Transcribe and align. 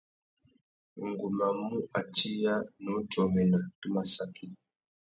Ngu 1.07 1.27
má 1.37 1.47
mù 1.59 1.75
atiya, 1.99 2.53
nnú 2.65 2.93
djômena, 3.09 3.59
tu 3.79 3.87
má 3.93 4.01
saki. 4.13 4.47